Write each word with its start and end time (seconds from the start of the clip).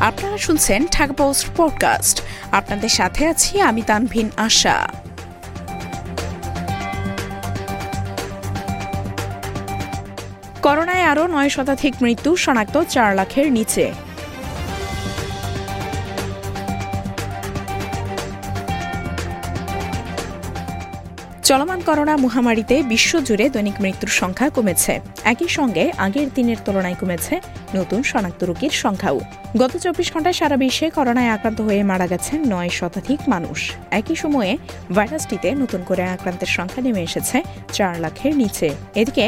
আপনারা 0.00 0.38
শুনছেন 0.38 0.86
ঢাকা 0.86 1.12
পডকাস্ট। 1.56 2.22
আপনাদের 2.52 2.88
সাথে 2.88 3.26
আছি 3.26 3.60
আমি 3.60 3.82
তানভিন 3.82 4.30
আশা। 4.36 4.88
করোনায় 10.62 11.02
আরও 11.02 11.26
নয় 11.26 11.48
শতাধিক 11.48 11.94
মৃত্যু, 12.02 12.36
শনাক্ত 12.36 12.82
চার 12.82 13.14
লাখের 13.14 13.52
নিচে। 13.52 13.92
চলমান 21.50 21.80
করোনা 21.88 22.14
মহামারীতে 22.24 22.76
বিশ্বজুড়ে 22.92 23.46
দৈনিক 23.54 23.76
মৃত্যুর 23.84 24.12
সংখ্যা 24.20 24.48
কমেছে। 24.56 24.94
একই 25.32 25.50
সঙ্গে 25.58 25.84
আগের 26.06 26.28
দিনের 26.36 26.58
তুলনায় 26.66 26.98
কমেছে 27.00 27.34
নতুন 27.78 28.00
শনাক্ত 28.10 28.40
রোগীর 28.48 28.74
সংখ্যাও। 28.84 29.18
গত 29.62 29.72
চব্বিশ 29.84 30.08
ঘন্টায় 30.14 30.36
সারা 30.40 30.56
বিশ্বে 30.62 30.88
করোনায় 30.96 31.32
আক্রান্ত 31.36 31.58
হয়ে 31.66 31.82
মারা 31.90 32.06
গেছেন 32.12 32.38
নয় 32.52 32.70
শতাধিক 32.78 33.20
মানুষ। 33.32 33.60
একই 34.00 34.16
সময়ে 34.22 34.52
ভাইরাসটিতে 34.96 35.48
নতুন 35.62 35.80
করে 35.88 36.02
আক্রান্তের 36.14 36.50
সংখ্যা 36.56 36.82
নেমে 36.86 37.02
এসেছে 37.08 37.36
চার 37.76 37.94
লাখের 38.04 38.32
নিচে। 38.42 38.68
এদিকে 39.00 39.24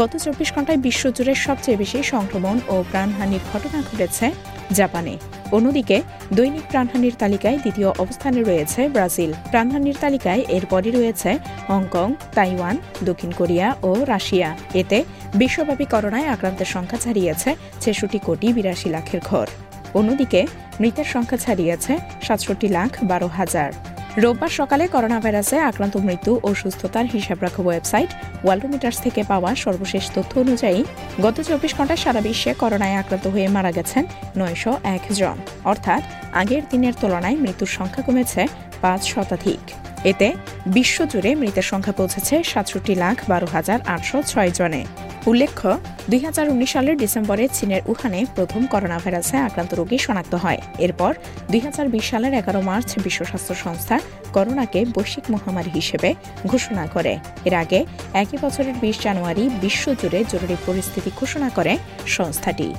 গত 0.00 0.12
চব্বিশ 0.24 0.48
ঘন্টায় 0.54 0.80
বিশ্বজুড়ে 0.86 1.34
সবচেয়ে 1.46 1.80
বেশি 1.82 1.98
সংক্রমণ 2.12 2.56
ও 2.72 2.74
প্রাণহানির 2.90 3.42
ঘটনা 3.50 3.78
ঘটেছে 3.88 4.26
জাপানে। 4.72 5.16
অন্যদিকে, 5.52 6.02
দৈনিক 6.32 6.62
প্রাণহানির 6.70 7.14
তালিকায় 7.18 7.58
দ্বিতীয় 7.58 7.88
অবস্থানে 7.88 8.42
রয়েছে 8.42 8.88
ব্রাজিল। 8.88 9.32
প্রাণহানির 9.50 9.96
তালিকায় 10.00 10.42
এরপরই 10.48 10.90
রয়েছে 10.90 11.38
হংকং, 11.68 12.14
তাইওয়ান, 12.34 12.76
দক্ষিণ 13.04 13.30
কোরিয়া 13.30 13.76
ও 13.82 14.04
রাশিয়া। 14.04 14.56
এতে 14.74 15.04
বিশ্বব্যাপী 15.34 15.84
করোনায় 15.84 16.28
আক্রান্তের 16.28 16.66
সংখ্যা 16.66 16.98
ছাড়িয়েছে 16.98 17.56
ছেষট্টি 17.80 18.18
কোটি 18.18 18.52
বিরাশি 18.52 18.88
লাখের 18.88 19.20
ঘর। 19.24 19.46
অন্যদিকে, 19.94 20.46
মৃতের 20.80 21.04
সংখ্যা 21.04 21.38
ছাড়িয়েছে 21.38 21.98
সাতষট্টি 22.22 22.68
লাখ 22.68 22.90
বারো 23.04 23.26
হাজার। 23.26 23.72
রোববার 24.16 24.48
সকালে 24.48 24.88
করোনা 24.88 25.20
ভাইরাসে 25.20 25.58
আক্রান্ত 25.58 25.96
মৃত্যু 25.96 26.40
ও 26.42 26.54
সুস্থতার 26.54 27.04
হিসাব 27.04 27.38
রাখা 27.42 27.62
ওয়েবসাইট 27.62 28.10
ওয়ার্ল্ডোমিটার্স 28.44 28.98
থেকে 29.00 29.24
পাওয়া 29.24 29.54
সর্বশেষ 29.54 30.10
তথ্য 30.14 30.38
অনুযায়ী, 30.40 30.84
গত 31.22 31.40
চব্বিশ 31.40 31.76
ঘন্টায় 31.76 32.00
সারা 32.04 32.20
বিশ্বে 32.20 32.54
করোনায় 32.54 32.96
আক্রান্ত 32.96 33.26
হয়ে 33.26 33.48
মারা 33.48 33.72
গেছেন 33.72 34.04
নয়শো 34.36 34.78
এক 34.84 35.04
জন। 35.12 35.36
অর্থাৎ, 35.64 36.02
আগের 36.32 36.62
দিনের 36.70 36.94
তুলনায় 37.00 37.36
মৃত্যুর 37.36 37.68
সংখ্যা 37.68 38.02
কমেছে 38.02 38.46
পাঁচ 38.80 39.02
শতাধিক। 39.08 39.60
এতে 40.04 40.32
বিশ্বজুড়ে 40.66 41.34
মৃতের 41.34 41.62
সংখ্যা 41.62 41.92
পৌঁছেছে 41.92 42.42
সাতষট্টি 42.42 42.94
লাখ 42.94 43.16
বারো 43.28 43.46
হাজার 43.46 43.78
আটশো 43.86 44.22
ছয় 44.22 44.50
জনে। 44.50 44.84
উল্লেখ্য, 45.26 45.78
দুই 46.10 46.18
হাজার 46.18 46.48
উনিশ 46.48 46.70
সালের 46.72 46.96
ডিসেম্বরে 46.96 47.48
চীনের 47.52 47.82
উহানে 47.86 48.26
প্রথম 48.34 48.66
করোনা 48.66 48.98
ভাইরাসে 48.98 49.36
আক্রান্ত 49.36 49.74
রোগী 49.74 49.98
শনাক্ত 49.98 50.34
হয়। 50.34 50.60
এরপর 50.78 51.14
দুই 51.50 51.60
হাজার 51.60 51.88
বিশ 51.88 52.10
সালের 52.10 52.32
এগারো 52.34 52.60
মার্চ 52.60 52.98
বিশ্ব 52.98 53.24
স্বাস্থ্য 53.24 53.54
সংস্থা 53.54 54.00
করোনাকে 54.32 54.84
বৈশ্বিক 54.94 55.30
মহামারী 55.30 55.70
হিসেবে 55.70 56.14
ঘোষণা 56.46 56.86
করে। 56.86 57.18
এর 57.44 57.54
আগে 57.54 57.86
একই 58.12 58.38
বছরের 58.42 58.74
বিশ 58.80 58.96
জানুয়ারি 59.02 59.50
বিশ্বজুড়ে 59.60 60.24
জরুরি 60.28 60.56
পরিস্থিতি 60.66 61.10
ঘোষণা 61.16 61.48
করে 61.48 61.78
সংস্থাটি। 62.06 62.74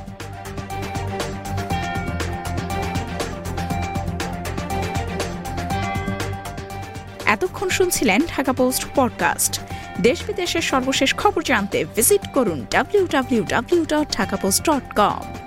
এতক্ষণ 7.25 7.69
শুনছিলেন 7.69 8.21
ঢাকা 8.37 8.53
পোস্ট 8.53 8.85
পডকাস্ট। 8.95 9.53
দেশ 10.01 10.19
বিদেশের 10.27 10.63
সর্বশেষ 10.63 11.11
খবর 11.13 11.41
জানতে 11.43 11.77
ভিজিট 11.95 12.23
করুন 12.33 12.59
W 12.71 13.03
W 13.11 13.43
W 13.43 13.83
dot 13.83 14.07
Dhaka 14.17 14.37
Post 14.37 14.61
dot 14.69 14.85
com 14.95 15.42